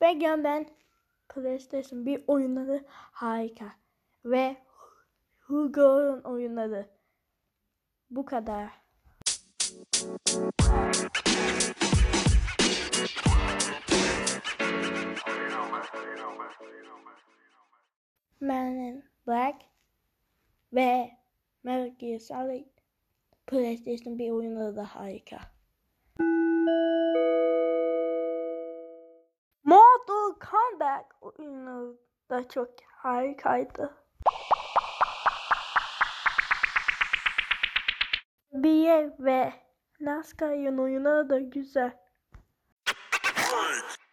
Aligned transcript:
Began 0.00 0.44
ben 0.44 0.66
PlayStation 1.28 2.06
bir 2.06 2.24
oyunları 2.26 2.84
harika. 2.88 3.72
Ve 4.24 4.56
Hugo'nun 5.38 6.20
oyunları. 6.20 6.86
Bu 8.10 8.24
kadar. 8.24 8.68
Man 18.40 18.76
in 18.76 19.04
Black 19.26 19.62
ve 20.72 21.10
Metal 21.62 21.94
Gear 21.98 22.18
Solid 22.18 22.66
PlayStation 23.46 24.18
bir 24.18 24.30
oyunları 24.30 24.76
da 24.76 24.84
harika. 24.84 25.38
Mortal 30.28 30.48
Kombat 30.50 31.06
oyunu 31.20 31.96
da 32.30 32.48
çok 32.48 32.68
harikaydı. 32.86 33.94
BA 38.52 39.16
ve 39.18 39.52
NASCAR'ın 40.00 40.78
oyunları 40.78 41.30
da 41.30 41.38
güzel. 41.38 42.07